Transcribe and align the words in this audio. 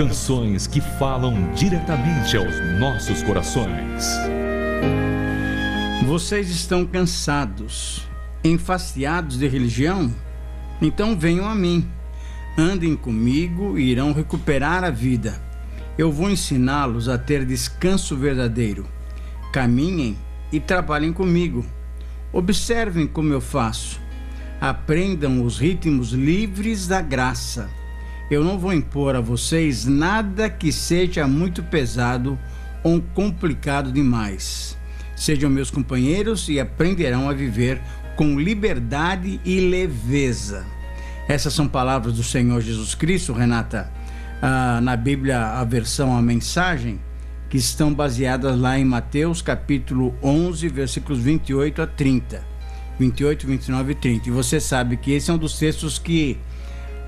Canções 0.00 0.66
que 0.66 0.80
falam 0.80 1.52
diretamente 1.52 2.34
aos 2.34 2.58
nossos 2.80 3.22
corações. 3.22 4.06
Vocês 6.06 6.48
estão 6.48 6.86
cansados, 6.86 8.08
enfastiados 8.42 9.38
de 9.38 9.46
religião? 9.46 10.10
Então 10.80 11.18
venham 11.18 11.46
a 11.46 11.54
mim. 11.54 11.86
Andem 12.56 12.96
comigo 12.96 13.78
e 13.78 13.90
irão 13.90 14.14
recuperar 14.14 14.84
a 14.84 14.90
vida. 14.90 15.38
Eu 15.98 16.10
vou 16.10 16.30
ensiná-los 16.30 17.06
a 17.06 17.18
ter 17.18 17.44
descanso 17.44 18.16
verdadeiro. 18.16 18.86
Caminhem 19.52 20.16
e 20.50 20.58
trabalhem 20.58 21.12
comigo. 21.12 21.62
Observem 22.32 23.06
como 23.06 23.34
eu 23.34 23.40
faço. 23.42 24.00
Aprendam 24.58 25.44
os 25.44 25.58
ritmos 25.58 26.12
livres 26.12 26.86
da 26.86 27.02
graça. 27.02 27.68
Eu 28.30 28.44
não 28.44 28.56
vou 28.56 28.72
impor 28.72 29.16
a 29.16 29.20
vocês 29.20 29.84
nada 29.84 30.48
que 30.48 30.70
seja 30.70 31.26
muito 31.26 31.64
pesado 31.64 32.38
ou 32.84 33.02
complicado 33.12 33.90
demais. 33.90 34.78
Sejam 35.16 35.50
meus 35.50 35.70
companheiros 35.70 36.48
e 36.48 36.60
aprenderão 36.60 37.28
a 37.28 37.32
viver 37.32 37.82
com 38.16 38.38
liberdade 38.38 39.40
e 39.44 39.60
leveza. 39.60 40.64
Essas 41.28 41.52
são 41.52 41.66
palavras 41.66 42.14
do 42.14 42.22
Senhor 42.22 42.60
Jesus 42.60 42.94
Cristo, 42.94 43.32
Renata, 43.32 43.90
ah, 44.40 44.80
na 44.80 44.96
Bíblia, 44.96 45.58
a 45.58 45.64
versão, 45.64 46.16
a 46.16 46.22
mensagem, 46.22 47.00
que 47.48 47.56
estão 47.56 47.92
baseadas 47.92 48.58
lá 48.58 48.78
em 48.78 48.84
Mateus 48.84 49.42
capítulo 49.42 50.14
11, 50.22 50.68
versículos 50.68 51.18
28 51.18 51.82
a 51.82 51.86
30. 51.86 52.44
28, 52.98 53.46
29 53.46 53.92
e 53.92 53.94
30. 53.96 54.28
E 54.28 54.32
você 54.32 54.60
sabe 54.60 54.96
que 54.96 55.12
esse 55.12 55.30
é 55.30 55.34
um 55.34 55.38
dos 55.38 55.58
textos 55.58 55.98
que 55.98 56.38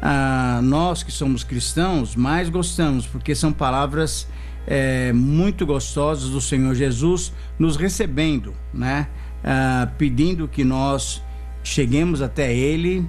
ah, 0.03 0.61
nós 0.65 1.05
que 1.05 1.13
somos 1.13 1.45
cristãos 1.45 2.17
mais 2.17 2.49
gostamos, 2.49 3.07
porque 3.07 3.37
são 3.37 3.53
palavras 3.53 4.27
é, 4.67 5.13
muito 5.13 5.65
gostosas 5.65 6.31
do 6.31 6.41
Senhor 6.41 6.75
Jesus 6.75 7.33
nos 7.57 7.77
recebendo, 7.77 8.53
né? 8.75 9.07
Ah, 9.45 9.89
pedindo 9.97 10.49
que 10.49 10.65
nós 10.65 11.23
cheguemos 11.63 12.21
até 12.21 12.53
Ele 12.53 13.09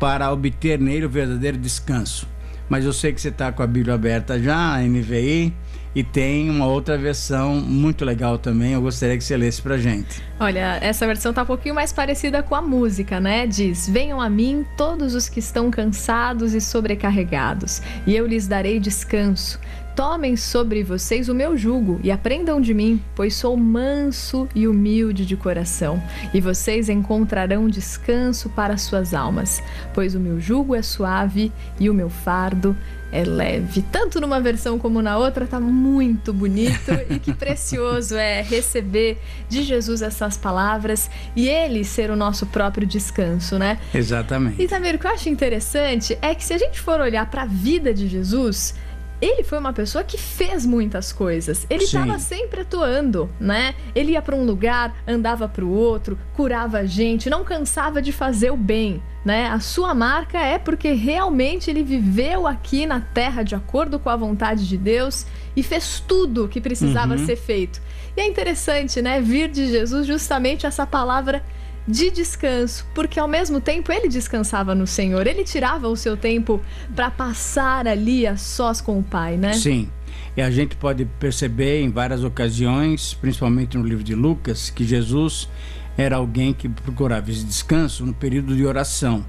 para 0.00 0.32
obter 0.32 0.78
nele 0.78 1.04
o 1.04 1.10
verdadeiro 1.10 1.58
descanso. 1.58 2.26
Mas 2.70 2.86
eu 2.86 2.92
sei 2.92 3.12
que 3.12 3.20
você 3.20 3.28
está 3.28 3.52
com 3.52 3.62
a 3.62 3.66
Bíblia 3.66 3.94
aberta 3.94 4.40
já, 4.40 4.74
a 4.74 4.78
NVI 4.80 5.54
e 5.94 6.04
tem 6.04 6.48
uma 6.48 6.66
outra 6.66 6.96
versão 6.96 7.56
muito 7.56 8.04
legal 8.04 8.38
também. 8.38 8.72
Eu 8.72 8.82
gostaria 8.82 9.16
que 9.16 9.24
você 9.24 9.36
lesse 9.36 9.60
pra 9.60 9.76
gente. 9.78 10.22
Olha, 10.38 10.78
essa 10.80 11.06
versão 11.06 11.32
tá 11.32 11.42
um 11.42 11.46
pouquinho 11.46 11.74
mais 11.74 11.92
parecida 11.92 12.42
com 12.42 12.54
a 12.54 12.62
música, 12.62 13.20
né? 13.20 13.46
Diz: 13.46 13.88
Venham 13.88 14.20
a 14.20 14.30
mim 14.30 14.64
todos 14.76 15.14
os 15.14 15.28
que 15.28 15.40
estão 15.40 15.70
cansados 15.70 16.54
e 16.54 16.60
sobrecarregados, 16.60 17.82
e 18.06 18.14
eu 18.14 18.26
lhes 18.26 18.46
darei 18.46 18.78
descanso. 18.78 19.58
Tomem 20.00 20.34
sobre 20.34 20.82
vocês 20.82 21.28
o 21.28 21.34
meu 21.34 21.58
jugo 21.58 22.00
e 22.02 22.10
aprendam 22.10 22.58
de 22.58 22.72
mim, 22.72 23.02
pois 23.14 23.34
sou 23.34 23.54
manso 23.54 24.48
e 24.54 24.66
humilde 24.66 25.26
de 25.26 25.36
coração, 25.36 26.02
e 26.32 26.40
vocês 26.40 26.88
encontrarão 26.88 27.68
descanso 27.68 28.48
para 28.48 28.78
suas 28.78 29.12
almas, 29.12 29.62
pois 29.92 30.14
o 30.14 30.18
meu 30.18 30.40
jugo 30.40 30.74
é 30.74 30.80
suave 30.80 31.52
e 31.78 31.90
o 31.90 31.92
meu 31.92 32.08
fardo 32.08 32.74
é 33.12 33.24
leve. 33.24 33.82
Tanto 33.92 34.22
numa 34.22 34.40
versão 34.40 34.78
como 34.78 35.02
na 35.02 35.18
outra, 35.18 35.46
tá 35.46 35.60
muito 35.60 36.32
bonito 36.32 36.92
e 37.10 37.18
que 37.18 37.34
precioso 37.36 38.16
é 38.16 38.40
receber 38.40 39.18
de 39.50 39.62
Jesus 39.62 40.00
essas 40.00 40.34
palavras 40.38 41.10
e 41.36 41.46
ele 41.46 41.84
ser 41.84 42.10
o 42.10 42.16
nosso 42.16 42.46
próprio 42.46 42.86
descanso, 42.86 43.58
né? 43.58 43.78
Exatamente. 43.94 44.62
E 44.62 44.66
Tamir, 44.66 44.94
o 44.94 44.98
que 44.98 45.06
eu 45.06 45.10
acho 45.10 45.28
interessante 45.28 46.16
é 46.22 46.34
que 46.34 46.42
se 46.42 46.54
a 46.54 46.58
gente 46.58 46.80
for 46.80 47.00
olhar 47.00 47.28
para 47.30 47.42
a 47.42 47.46
vida 47.46 47.92
de 47.92 48.08
Jesus, 48.08 48.74
ele 49.20 49.42
foi 49.42 49.58
uma 49.58 49.72
pessoa 49.72 50.02
que 50.02 50.16
fez 50.16 50.64
muitas 50.64 51.12
coisas. 51.12 51.66
Ele 51.68 51.84
estava 51.84 52.18
sempre 52.18 52.62
atuando, 52.62 53.30
né? 53.38 53.74
Ele 53.94 54.12
ia 54.12 54.22
para 54.22 54.34
um 54.34 54.44
lugar, 54.44 54.94
andava 55.06 55.48
para 55.48 55.64
o 55.64 55.70
outro, 55.70 56.18
curava 56.34 56.78
a 56.78 56.86
gente, 56.86 57.28
não 57.28 57.44
cansava 57.44 58.00
de 58.00 58.12
fazer 58.12 58.50
o 58.50 58.56
bem, 58.56 59.02
né? 59.24 59.48
A 59.48 59.60
sua 59.60 59.94
marca 59.94 60.38
é 60.38 60.58
porque 60.58 60.92
realmente 60.92 61.70
ele 61.70 61.82
viveu 61.82 62.46
aqui 62.46 62.86
na 62.86 63.00
terra 63.00 63.42
de 63.42 63.54
acordo 63.54 63.98
com 63.98 64.08
a 64.08 64.16
vontade 64.16 64.66
de 64.66 64.78
Deus 64.78 65.26
e 65.54 65.62
fez 65.62 66.00
tudo 66.00 66.46
o 66.46 66.48
que 66.48 66.60
precisava 66.60 67.14
uhum. 67.14 67.26
ser 67.26 67.36
feito. 67.36 67.80
E 68.16 68.20
é 68.20 68.26
interessante, 68.26 69.00
né, 69.00 69.20
vir 69.20 69.48
de 69.48 69.68
Jesus 69.68 70.06
justamente 70.06 70.66
essa 70.66 70.86
palavra 70.86 71.42
de 71.86 72.10
descanso, 72.10 72.86
porque 72.94 73.18
ao 73.18 73.26
mesmo 73.26 73.60
tempo 73.60 73.90
ele 73.90 74.08
descansava 74.08 74.74
no 74.74 74.86
Senhor, 74.86 75.26
ele 75.26 75.44
tirava 75.44 75.88
o 75.88 75.96
seu 75.96 76.16
tempo 76.16 76.60
para 76.94 77.10
passar 77.10 77.86
ali 77.86 78.26
a 78.26 78.36
sós 78.36 78.80
com 78.80 78.98
o 78.98 79.02
Pai, 79.02 79.36
né? 79.36 79.52
Sim. 79.54 79.88
E 80.36 80.42
a 80.42 80.50
gente 80.50 80.76
pode 80.76 81.04
perceber 81.18 81.82
em 81.82 81.90
várias 81.90 82.22
ocasiões, 82.22 83.14
principalmente 83.14 83.76
no 83.76 83.84
livro 83.84 84.04
de 84.04 84.14
Lucas, 84.14 84.70
que 84.70 84.84
Jesus 84.84 85.48
era 85.96 86.16
alguém 86.16 86.52
que 86.52 86.68
procurava 86.68 87.30
esse 87.30 87.44
descanso 87.44 88.06
no 88.06 88.14
período 88.14 88.54
de 88.54 88.64
oração. 88.64 89.24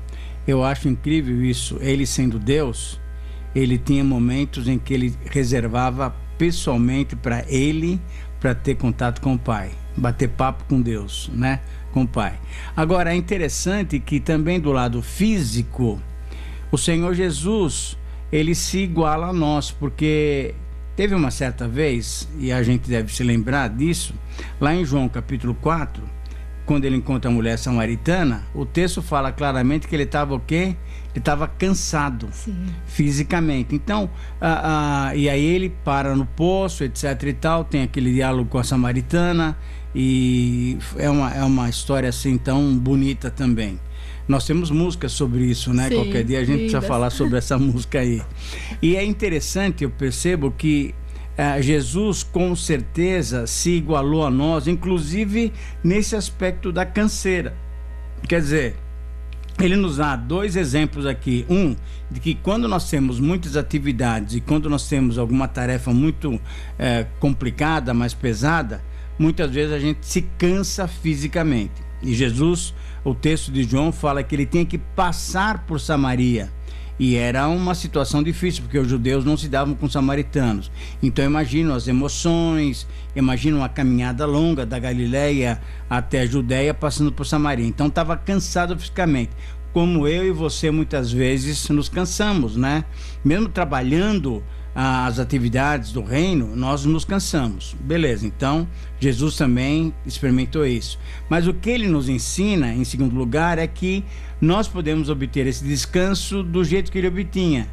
Eu 0.48 0.64
acho 0.64 0.88
incrível 0.88 1.44
isso. 1.44 1.78
Ele 1.82 2.06
sendo 2.06 2.40
Deus, 2.40 3.00
ele 3.56 3.78
tinha 3.78 4.04
momentos 4.04 4.68
em 4.68 4.78
que 4.78 4.94
ele 4.94 5.16
reservava 5.26 6.16
pessoalmente 6.38 7.16
para 7.16 7.44
ele 7.48 8.00
para 8.40 8.56
ter 8.56 8.76
contato 8.76 9.22
com 9.22 9.34
o 9.34 9.40
Pai, 9.40 9.72
bater 9.96 10.30
papo 10.30 10.64
com 10.68 10.82
Deus, 10.82 11.30
né? 11.34 11.60
Com 11.92 12.04
o 12.04 12.08
Pai. 12.08 12.40
Agora 12.76 13.14
é 13.14 13.16
interessante 13.16 14.00
que 14.00 14.20
também 14.20 14.60
do 14.60 14.72
lado 14.72 15.02
físico, 15.02 16.00
o 16.72 16.78
Senhor 16.78 17.14
Jesus, 17.14 17.98
ele 18.32 18.56
se 18.56 18.80
iguala 18.80 19.28
a 19.28 19.34
nós, 19.34 19.72
porque 19.72 20.56
teve 20.96 21.14
uma 21.14 21.32
certa 21.32 21.68
vez, 21.68 22.30
e 22.40 22.52
a 22.52 22.64
gente 22.64 22.90
deve 22.90 23.14
se 23.14 23.24
lembrar 23.24 23.70
disso, 23.70 24.14
lá 24.60 24.74
em 24.74 24.86
João 24.86 25.10
capítulo 25.10 25.54
4, 25.56 26.02
quando 26.66 26.86
ele 26.86 26.96
encontra 26.96 27.30
a 27.30 27.34
mulher 27.34 27.58
samaritana, 27.58 28.44
o 28.56 28.66
texto 28.66 29.02
fala 29.02 29.32
claramente 29.32 29.88
que 29.88 29.96
ele 29.96 30.04
estava 30.04 30.34
o 30.34 30.40
quê? 30.40 30.76
Ele 31.14 31.20
estava 31.20 31.48
cansado 31.48 32.30
Sim. 32.32 32.56
fisicamente. 32.86 33.76
Então, 33.76 34.10
ah, 34.40 35.10
ah, 35.10 35.16
e 35.16 35.30
aí 35.30 35.44
ele 35.44 35.70
para 35.84 36.16
no 36.16 36.26
poço, 36.26 36.84
etc 36.84 37.24
e 37.24 37.34
tal, 37.34 37.64
tem 37.66 37.84
aquele 37.84 38.14
diálogo 38.14 38.50
com 38.50 38.58
a 38.58 38.64
samaritana 38.64 39.58
e 39.94 40.78
é 40.98 41.10
uma, 41.10 41.34
é 41.34 41.44
uma 41.44 41.70
história 41.70 42.08
assim 42.08 42.38
tão 42.38 42.78
bonita 42.78 43.30
também. 43.30 43.80
Nós 44.28 44.46
temos 44.46 44.72
músicas 44.72 45.12
sobre 45.12 45.44
isso, 45.44 45.74
né? 45.74 45.90
Sim, 45.90 45.96
Qualquer 45.96 46.24
dia 46.24 46.40
a 46.40 46.44
gente 46.44 46.60
lindas. 46.62 46.72
precisa 46.72 46.82
falar 46.82 47.10
sobre 47.10 47.38
essa 47.38 47.58
música 47.60 48.00
aí. 48.00 48.22
E 48.82 48.96
é 48.96 49.04
interessante, 49.04 49.84
eu 49.84 49.90
percebo 49.90 50.52
que 50.52 50.96
é, 51.38 51.62
Jesus 51.62 52.24
com 52.24 52.56
certeza 52.56 53.48
se 53.48 53.72
igualou 53.72 54.26
a 54.26 54.30
nós, 54.30 54.68
inclusive 54.68 55.52
nesse 55.84 56.16
aspecto 56.16 56.72
da 56.72 56.86
canseira. 56.86 57.54
Quer 58.28 58.40
dizer, 58.40 58.76
ele 59.62 59.76
nos 59.76 59.98
dá 59.98 60.16
dois 60.16 60.56
exemplos 60.56 61.06
aqui. 61.06 61.46
Um, 61.50 61.76
de 62.10 62.20
que 62.20 62.36
quando 62.36 62.68
nós 62.68 62.90
temos 62.90 63.20
muitas 63.20 63.56
atividades 63.56 64.36
e 64.36 64.42
quando 64.42 64.70
nós 64.70 64.88
temos 64.88 65.18
alguma 65.18 65.48
tarefa 65.48 65.92
muito 65.94 66.40
é, 66.78 67.06
complicada, 67.20 67.94
mais 67.94 68.14
pesada, 68.14 68.84
muitas 69.18 69.52
vezes 69.52 69.74
a 69.74 69.80
gente 69.80 70.06
se 70.06 70.24
cansa 70.38 70.88
fisicamente. 70.88 71.82
E 72.02 72.14
Jesus, 72.14 72.74
o 73.04 73.14
texto 73.14 73.52
de 73.52 73.64
João 73.64 73.92
fala 73.92 74.24
que 74.24 74.36
ele 74.36 74.46
tinha 74.46 74.66
que 74.66 74.78
passar 74.78 75.66
por 75.66 75.80
Samaria. 75.80 76.52
E 77.02 77.16
era 77.16 77.48
uma 77.48 77.74
situação 77.74 78.22
difícil, 78.22 78.62
porque 78.62 78.78
os 78.78 78.88
judeus 78.88 79.26
não 79.26 79.36
se 79.36 79.50
davam 79.50 79.74
com 79.74 79.88
os 79.88 79.92
samaritanos. 79.92 80.72
Então 81.02 81.26
imagino 81.26 81.74
as 81.74 81.88
emoções, 81.88 82.88
imagino 83.16 83.58
uma 83.58 83.68
caminhada 83.68 84.24
longa 84.28 84.68
da 84.68 84.78
Galileia 84.78 85.60
até 85.90 86.22
a 86.22 86.26
Judéia, 86.28 86.76
passando 86.76 87.12
por 87.12 87.26
Samaria. 87.26 87.66
Então 87.66 87.88
estava 87.88 88.16
cansado 88.16 88.78
fisicamente. 88.78 89.32
Como 89.74 90.08
eu 90.08 90.28
e 90.28 90.32
você 90.32 90.70
muitas 90.70 91.12
vezes 91.12 91.68
nos 91.70 91.90
cansamos, 91.90 92.56
né? 92.56 92.86
Mesmo 93.26 93.50
trabalhando 93.50 94.44
as 94.74 95.20
atividades 95.20 95.92
do 95.92 96.02
reino, 96.02 96.56
nós 96.56 96.86
nos 96.86 97.04
cansamos. 97.04 97.76
Beleza, 97.82 98.26
então 98.26 98.68
Jesus 99.00 99.36
também 99.36 99.94
experimentou 100.06 100.66
isso. 100.66 100.98
Mas 101.30 101.48
o 101.48 101.54
que 101.54 101.70
ele 101.70 101.88
nos 101.88 102.08
ensina, 102.08 102.74
em 102.74 102.84
segundo 102.84 103.16
lugar, 103.16 103.58
é 103.58 103.68
que 103.68 104.04
nós 104.40 104.68
podemos 104.68 105.10
obter 105.10 105.46
esse 105.46 105.64
descanso 105.64 106.42
do 106.42 106.64
jeito 106.64 106.92
que 106.92 106.98
ele 106.98 107.08
obtinha. 107.08 107.68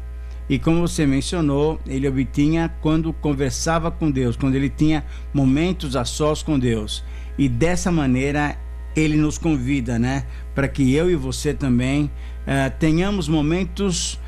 E 0.49 0.57
como 0.57 0.81
você 0.81 1.05
mencionou, 1.05 1.79
ele 1.85 2.07
obtinha 2.07 2.73
quando 2.81 3.13
conversava 3.13 3.91
com 3.91 4.09
Deus, 4.09 4.35
quando 4.35 4.55
ele 4.55 4.69
tinha 4.69 5.05
momentos 5.33 5.95
a 5.95 6.03
sós 6.03 6.41
com 6.41 6.57
Deus. 6.57 7.03
E 7.37 7.47
dessa 7.47 7.91
maneira 7.91 8.57
ele 8.95 9.15
nos 9.15 9.37
convida, 9.37 9.99
né, 9.99 10.25
para 10.55 10.67
que 10.67 10.93
eu 10.93 11.09
e 11.09 11.15
você 11.15 11.53
também 11.53 12.05
uh, 12.05 12.77
tenhamos 12.79 13.27
momentos 13.29 14.19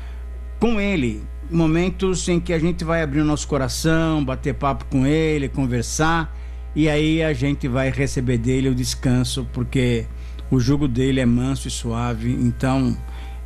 com 0.62 0.80
ele, 0.80 1.24
momentos 1.50 2.28
em 2.28 2.38
que 2.38 2.52
a 2.52 2.58
gente 2.60 2.84
vai 2.84 3.02
abrir 3.02 3.20
o 3.20 3.24
nosso 3.24 3.48
coração, 3.48 4.24
bater 4.24 4.54
papo 4.54 4.84
com 4.84 5.04
ele, 5.04 5.48
conversar, 5.48 6.32
e 6.72 6.88
aí 6.88 7.20
a 7.20 7.32
gente 7.32 7.66
vai 7.66 7.90
receber 7.90 8.38
dele 8.38 8.68
o 8.68 8.74
descanso, 8.74 9.44
porque 9.52 10.06
o 10.52 10.60
jugo 10.60 10.86
dele 10.86 11.18
é 11.18 11.26
manso 11.26 11.66
e 11.66 11.70
suave. 11.70 12.30
Então, 12.30 12.96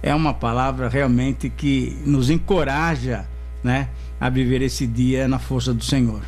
é 0.03 0.15
uma 0.15 0.35
palavra 0.35 0.91
realmente 0.91 1.49
que 1.49 1.97
nos 2.05 2.29
encoraja 2.29 3.27
né, 3.65 3.89
a 4.21 4.29
viver 4.29 4.61
esse 4.61 4.87
dia 4.87 5.27
na 5.27 5.39
força 5.39 5.73
do 5.73 5.83
Senhor. 5.83 6.21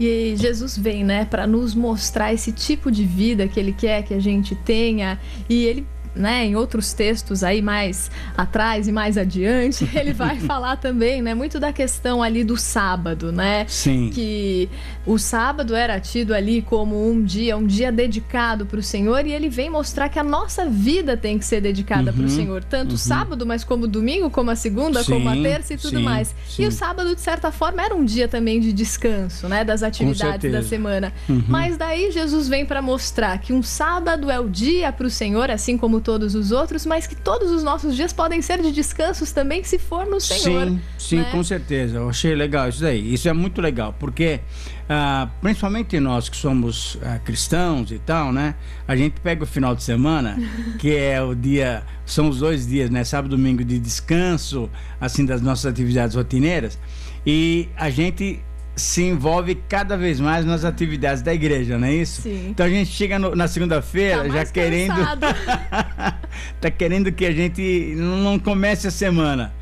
E 0.00 0.34
Jesus 0.36 0.76
vem, 0.76 1.04
né, 1.04 1.24
para 1.24 1.46
nos 1.46 1.72
mostrar 1.72 2.34
esse 2.34 2.50
tipo 2.50 2.90
de 2.90 3.04
vida 3.04 3.46
que 3.46 3.60
ele 3.60 3.72
quer 3.72 4.02
que 4.02 4.12
a 4.12 4.20
gente 4.20 4.56
tenha. 4.56 5.20
E 5.48 5.66
ele 5.66 5.86
né, 6.14 6.44
em 6.44 6.56
outros 6.56 6.92
textos 6.92 7.42
aí 7.42 7.62
mais 7.62 8.10
atrás 8.36 8.86
e 8.86 8.92
mais 8.92 9.16
adiante, 9.16 9.88
ele 9.94 10.12
vai 10.12 10.38
falar 10.40 10.76
também, 10.76 11.22
né, 11.22 11.34
muito 11.34 11.58
da 11.58 11.72
questão 11.72 12.22
ali 12.22 12.44
do 12.44 12.56
sábado, 12.56 13.32
né? 13.32 13.64
Sim. 13.68 14.10
Que 14.12 14.68
o 15.06 15.18
sábado 15.18 15.74
era 15.74 15.98
tido 15.98 16.34
ali 16.34 16.62
como 16.62 17.10
um 17.10 17.22
dia, 17.22 17.56
um 17.56 17.66
dia 17.66 17.90
dedicado 17.90 18.66
para 18.66 18.78
o 18.78 18.82
Senhor 18.82 19.26
e 19.26 19.32
ele 19.32 19.48
vem 19.48 19.70
mostrar 19.70 20.08
que 20.08 20.18
a 20.18 20.24
nossa 20.24 20.66
vida 20.66 21.16
tem 21.16 21.38
que 21.38 21.44
ser 21.44 21.60
dedicada 21.60 22.10
uhum, 22.10 22.16
para 22.18 22.26
o 22.26 22.28
Senhor, 22.28 22.64
tanto 22.64 22.92
uhum. 22.92 22.96
sábado, 22.96 23.46
mas 23.46 23.64
como 23.64 23.86
domingo, 23.86 24.28
como 24.30 24.50
a 24.50 24.56
segunda, 24.56 25.02
sim, 25.02 25.12
como 25.12 25.28
a 25.28 25.36
terça 25.36 25.74
e 25.74 25.76
tudo 25.76 25.98
sim, 25.98 26.04
mais. 26.04 26.34
Sim. 26.46 26.64
E 26.64 26.66
o 26.66 26.72
sábado, 26.72 27.14
de 27.14 27.20
certa 27.20 27.50
forma, 27.50 27.82
era 27.82 27.94
um 27.94 28.04
dia 28.04 28.28
também 28.28 28.60
de 28.60 28.72
descanso, 28.72 29.48
né, 29.48 29.64
das 29.64 29.82
atividades 29.82 30.50
da 30.52 30.62
semana. 30.62 31.12
Uhum. 31.28 31.44
Mas 31.48 31.76
daí 31.76 32.10
Jesus 32.10 32.48
vem 32.48 32.66
para 32.66 32.82
mostrar 32.82 33.38
que 33.38 33.52
um 33.52 33.62
sábado 33.62 34.30
é 34.30 34.38
o 34.38 34.48
dia 34.48 34.92
para 34.92 35.06
o 35.06 35.10
Senhor, 35.10 35.50
assim 35.50 35.78
como 35.78 36.01
todos 36.02 36.34
os 36.34 36.52
outros, 36.52 36.84
mas 36.84 37.06
que 37.06 37.14
todos 37.14 37.50
os 37.50 37.62
nossos 37.62 37.96
dias 37.96 38.12
podem 38.12 38.42
ser 38.42 38.60
de 38.60 38.72
descansos 38.72 39.32
também 39.32 39.64
se 39.64 39.78
for 39.78 40.04
no 40.04 40.20
Senhor. 40.20 40.68
Sim, 40.68 40.80
sim, 40.98 41.16
né? 41.16 41.28
com 41.30 41.42
certeza. 41.42 41.98
Eu 41.98 42.10
achei 42.10 42.34
legal 42.34 42.68
isso 42.68 42.82
daí. 42.82 43.14
Isso 43.14 43.28
é 43.28 43.32
muito 43.32 43.60
legal, 43.60 43.94
porque 43.98 44.40
ah, 44.88 45.28
principalmente 45.40 45.98
nós 46.00 46.28
que 46.28 46.36
somos 46.36 46.98
ah, 47.02 47.18
cristãos 47.18 47.90
e 47.90 47.98
tal, 47.98 48.32
né? 48.32 48.54
A 48.86 48.94
gente 48.94 49.20
pega 49.20 49.44
o 49.44 49.46
final 49.46 49.74
de 49.74 49.82
semana, 49.82 50.36
que 50.78 50.94
é 50.94 51.22
o 51.22 51.34
dia, 51.34 51.82
são 52.04 52.28
os 52.28 52.40
dois 52.40 52.66
dias, 52.66 52.90
né? 52.90 53.04
Sábado 53.04 53.34
e 53.34 53.38
domingo 53.38 53.64
de 53.64 53.78
descanso, 53.78 54.68
assim, 55.00 55.24
das 55.24 55.40
nossas 55.40 55.66
atividades 55.66 56.16
rotineiras, 56.16 56.78
e 57.24 57.68
a 57.76 57.88
gente 57.88 58.42
se 58.74 59.02
envolve 59.02 59.54
cada 59.68 59.96
vez 59.96 60.18
mais 60.18 60.44
nas 60.44 60.64
atividades 60.64 61.22
da 61.22 61.34
igreja, 61.34 61.78
não 61.78 61.86
é 61.86 61.94
isso? 61.94 62.22
Sim. 62.22 62.48
Então 62.50 62.64
a 62.64 62.68
gente 62.68 62.90
chega 62.90 63.18
no, 63.18 63.34
na 63.36 63.46
segunda-feira 63.46 64.24
tá 64.24 64.28
já 64.28 64.44
querendo 64.46 64.94
tá 66.60 66.70
querendo 66.70 67.12
que 67.12 67.26
a 67.26 67.32
gente 67.32 67.94
não 67.96 68.38
comece 68.38 68.88
a 68.88 68.90
semana. 68.90 69.52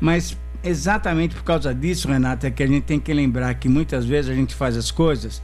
Mas 0.00 0.36
exatamente 0.64 1.34
por 1.34 1.44
causa 1.44 1.74
disso, 1.74 2.08
Renata, 2.08 2.48
é 2.48 2.50
que 2.50 2.62
a 2.62 2.66
gente 2.66 2.82
tem 2.82 2.98
que 2.98 3.12
lembrar 3.14 3.54
que 3.54 3.68
muitas 3.68 4.04
vezes 4.04 4.30
a 4.30 4.34
gente 4.34 4.54
faz 4.54 4.76
as 4.76 4.90
coisas 4.90 5.42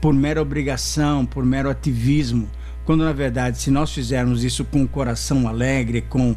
por 0.00 0.12
mera 0.12 0.40
obrigação, 0.40 1.24
por 1.24 1.44
mero 1.44 1.70
ativismo, 1.70 2.48
quando 2.84 3.04
na 3.04 3.12
verdade, 3.12 3.58
se 3.58 3.70
nós 3.70 3.92
fizermos 3.92 4.44
isso 4.44 4.64
com 4.64 4.82
o 4.82 4.88
coração 4.88 5.48
alegre, 5.48 6.02
com 6.02 6.36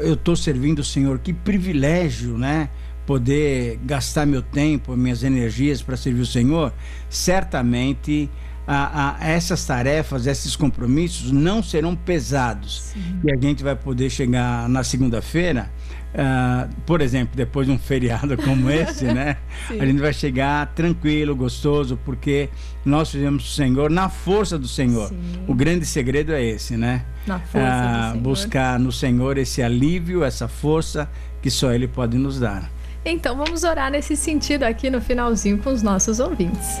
eu 0.00 0.14
estou 0.14 0.34
servindo 0.34 0.78
o 0.78 0.84
Senhor, 0.84 1.18
que 1.18 1.32
privilégio, 1.32 2.38
né? 2.38 2.70
Poder 3.06 3.78
gastar 3.84 4.26
meu 4.26 4.42
tempo, 4.42 4.96
minhas 4.96 5.22
energias 5.22 5.82
para 5.82 5.96
servir 5.96 6.22
o 6.22 6.26
Senhor, 6.26 6.72
certamente 7.08 8.30
a, 8.66 9.16
a, 9.18 9.28
essas 9.28 9.64
tarefas, 9.64 10.26
esses 10.26 10.54
compromissos 10.54 11.32
não 11.32 11.62
serão 11.62 11.96
pesados. 11.96 12.92
Sim. 12.92 13.20
E 13.24 13.32
a 13.32 13.40
gente 13.40 13.62
vai 13.62 13.74
poder 13.74 14.08
chegar 14.08 14.68
na 14.68 14.84
segunda-feira, 14.84 15.70
uh, 16.14 16.72
por 16.86 17.00
exemplo, 17.00 17.34
depois 17.34 17.66
de 17.66 17.72
um 17.72 17.78
feriado 17.78 18.36
como 18.36 18.70
esse, 18.70 19.04
né? 19.04 19.36
Sim. 19.66 19.80
A 19.80 19.86
gente 19.86 20.00
vai 20.00 20.12
chegar 20.12 20.66
tranquilo, 20.74 21.34
gostoso, 21.34 21.98
porque 22.04 22.48
nós 22.84 23.10
fizemos 23.10 23.44
o 23.44 23.52
Senhor 23.52 23.90
na 23.90 24.08
força 24.08 24.56
do 24.56 24.68
Senhor. 24.68 25.08
Sim. 25.08 25.44
O 25.48 25.54
grande 25.54 25.84
segredo 25.84 26.32
é 26.32 26.42
esse, 26.44 26.76
né? 26.76 27.04
Na 27.26 27.40
força 27.40 27.66
uh, 27.66 27.88
do 27.88 28.12
Senhor. 28.12 28.22
Buscar 28.22 28.78
no 28.78 28.92
Senhor 28.92 29.38
esse 29.38 29.60
alívio, 29.60 30.22
essa 30.22 30.46
força 30.46 31.10
que 31.40 31.50
só 31.50 31.72
Ele 31.72 31.88
pode 31.88 32.16
nos 32.16 32.38
dar. 32.38 32.70
Então 33.04 33.36
vamos 33.36 33.64
orar 33.64 33.90
nesse 33.90 34.16
sentido 34.16 34.62
aqui 34.62 34.88
no 34.88 35.00
finalzinho 35.00 35.58
com 35.58 35.70
os 35.70 35.82
nossos 35.82 36.20
ouvintes. 36.20 36.78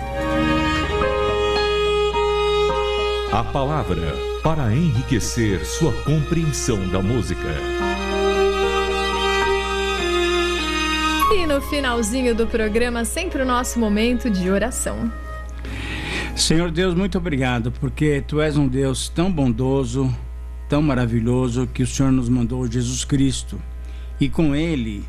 A 3.32 3.42
palavra 3.42 4.14
para 4.42 4.72
enriquecer 4.72 5.64
sua 5.64 5.92
compreensão 6.02 6.88
da 6.88 7.02
música. 7.02 7.48
E 11.34 11.46
no 11.46 11.60
finalzinho 11.62 12.34
do 12.34 12.46
programa, 12.46 13.04
sempre 13.04 13.42
o 13.42 13.46
nosso 13.46 13.80
momento 13.80 14.30
de 14.30 14.48
oração. 14.48 15.10
Senhor 16.36 16.70
Deus, 16.70 16.94
muito 16.94 17.18
obrigado, 17.18 17.72
porque 17.72 18.22
tu 18.26 18.40
és 18.40 18.56
um 18.56 18.68
Deus 18.68 19.08
tão 19.08 19.30
bondoso, 19.30 20.14
tão 20.68 20.82
maravilhoso, 20.82 21.66
que 21.66 21.82
o 21.82 21.86
Senhor 21.86 22.12
nos 22.12 22.28
mandou 22.28 22.70
Jesus 22.70 23.04
Cristo. 23.04 23.60
E 24.20 24.28
com 24.28 24.54
ele 24.54 25.04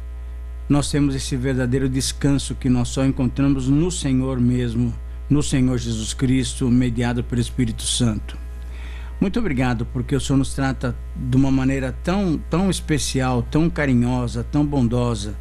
nós 0.73 0.89
temos 0.89 1.13
esse 1.13 1.37
verdadeiro 1.37 1.87
descanso 1.87 2.55
que 2.55 2.67
nós 2.67 2.87
só 2.87 3.05
encontramos 3.05 3.67
no 3.67 3.91
Senhor 3.91 4.39
mesmo, 4.39 4.91
no 5.29 5.43
Senhor 5.43 5.77
Jesus 5.77 6.15
Cristo, 6.15 6.67
mediado 6.67 7.23
pelo 7.23 7.39
Espírito 7.39 7.83
Santo. 7.83 8.35
Muito 9.21 9.37
obrigado, 9.37 9.85
porque 9.85 10.15
o 10.15 10.19
Senhor 10.19 10.39
nos 10.39 10.55
trata 10.55 10.95
de 11.15 11.37
uma 11.37 11.51
maneira 11.51 11.95
tão, 12.03 12.41
tão 12.49 12.71
especial, 12.71 13.43
tão 13.43 13.69
carinhosa, 13.69 14.43
tão 14.43 14.65
bondosa. 14.65 15.35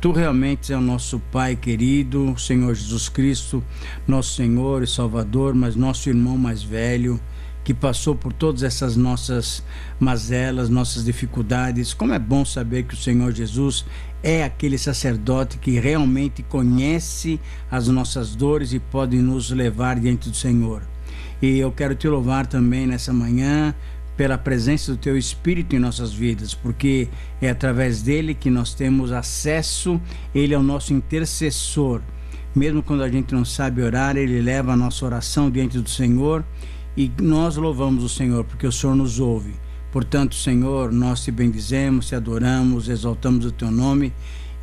Tu 0.00 0.10
realmente 0.10 0.72
é 0.72 0.76
o 0.76 0.80
nosso 0.80 1.20
Pai 1.30 1.54
querido, 1.54 2.34
Senhor 2.36 2.74
Jesus 2.74 3.08
Cristo, 3.08 3.62
nosso 4.04 4.34
Senhor 4.34 4.82
e 4.82 4.86
Salvador, 4.88 5.54
mas 5.54 5.76
nosso 5.76 6.08
irmão 6.08 6.36
mais 6.36 6.60
velho, 6.60 7.20
que 7.62 7.72
passou 7.72 8.16
por 8.16 8.32
todas 8.32 8.64
essas 8.64 8.96
nossas 8.96 9.62
mazelas, 10.00 10.68
nossas 10.68 11.04
dificuldades. 11.04 11.94
Como 11.94 12.12
é 12.12 12.18
bom 12.18 12.44
saber 12.44 12.82
que 12.82 12.94
o 12.94 12.96
Senhor 12.96 13.30
Jesus 13.32 13.84
é 14.22 14.44
aquele 14.44 14.78
sacerdote 14.78 15.58
que 15.58 15.78
realmente 15.80 16.42
conhece 16.42 17.40
as 17.70 17.88
nossas 17.88 18.34
dores 18.34 18.72
e 18.72 18.78
pode 18.78 19.16
nos 19.16 19.50
levar 19.50 19.98
diante 19.98 20.30
do 20.30 20.36
Senhor. 20.36 20.82
E 21.40 21.58
eu 21.58 21.72
quero 21.72 21.94
te 21.94 22.06
louvar 22.08 22.46
também 22.46 22.86
nessa 22.86 23.12
manhã 23.12 23.74
pela 24.16 24.38
presença 24.38 24.92
do 24.92 24.98
teu 24.98 25.16
Espírito 25.16 25.74
em 25.74 25.78
nossas 25.78 26.12
vidas, 26.12 26.54
porque 26.54 27.08
é 27.40 27.50
através 27.50 28.02
dele 28.02 28.34
que 28.34 28.50
nós 28.50 28.74
temos 28.74 29.10
acesso, 29.10 30.00
ele 30.34 30.54
é 30.54 30.58
o 30.58 30.62
nosso 30.62 30.94
intercessor. 30.94 32.00
Mesmo 32.54 32.82
quando 32.82 33.02
a 33.02 33.08
gente 33.08 33.34
não 33.34 33.44
sabe 33.44 33.82
orar, 33.82 34.16
ele 34.16 34.40
leva 34.40 34.72
a 34.72 34.76
nossa 34.76 35.04
oração 35.04 35.50
diante 35.50 35.78
do 35.78 35.88
Senhor 35.88 36.44
e 36.96 37.10
nós 37.20 37.56
louvamos 37.56 38.04
o 38.04 38.08
Senhor 38.08 38.44
porque 38.44 38.66
o 38.66 38.72
Senhor 38.72 38.94
nos 38.94 39.18
ouve. 39.18 39.54
Portanto, 39.92 40.34
Senhor, 40.34 40.90
nós 40.90 41.22
te 41.22 41.30
bendizemos, 41.30 42.08
te 42.08 42.14
adoramos, 42.14 42.88
exaltamos 42.88 43.44
o 43.44 43.52
teu 43.52 43.70
nome 43.70 44.10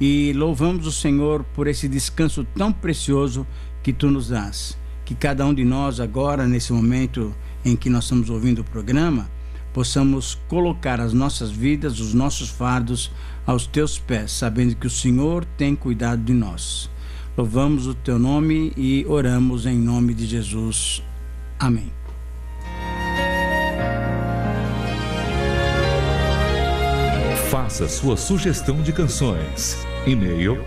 e 0.02 0.34
louvamos 0.34 0.88
o 0.88 0.92
Senhor 0.92 1.44
por 1.54 1.68
esse 1.68 1.88
descanso 1.88 2.44
tão 2.56 2.74
precioso 2.74 3.46
que 3.84 3.94
tu 3.94 4.10
nos 4.10 4.30
dás. 4.30 4.76
Que 5.06 5.14
cada 5.14 5.46
um 5.46 5.54
de 5.54 5.64
nós, 5.64 6.00
agora, 6.00 6.48
nesse 6.48 6.74
momento 6.74 7.34
em 7.64 7.76
que 7.76 7.92
nós 7.92 8.06
estamos 8.06 8.30
ouvindo 8.30 8.62
o 8.62 8.64
programa, 8.64 9.30
possamos 9.72 10.40
colocar 10.48 11.00
as 11.00 11.14
nossas 11.14 11.52
vidas, 11.52 12.00
os 12.00 12.14
nossos 12.14 12.50
fardos 12.50 13.12
aos 13.46 13.68
teus 13.68 14.00
pés, 14.00 14.32
sabendo 14.32 14.76
que 14.76 14.88
o 14.88 14.92
Senhor 14.92 15.46
tem 15.46 15.76
cuidado 15.76 16.24
de 16.24 16.34
nós. 16.34 16.90
Louvamos 17.38 17.86
o 17.86 17.94
teu 17.94 18.18
nome 18.18 18.74
e 18.76 19.06
oramos 19.08 19.68
em 19.68 19.78
nome 19.78 20.14
de 20.14 20.26
Jesus. 20.26 21.04
Amém. 21.60 21.99
Faça 27.50 27.90
sua 27.90 28.16
sugestão 28.16 28.82
de 28.84 28.94
canções. 28.94 29.84
E-mail 30.06 30.64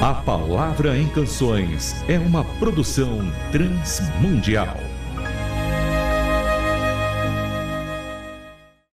A 0.00 0.14
Palavra 0.14 0.96
em 0.96 1.08
Canções 1.08 1.96
é 2.08 2.20
uma 2.20 2.44
produção 2.44 3.28
transmundial. 3.50 4.89